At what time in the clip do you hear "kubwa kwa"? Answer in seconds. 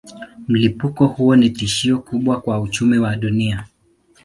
1.99-2.61